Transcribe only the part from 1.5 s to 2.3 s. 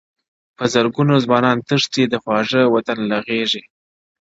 تښتي؛ د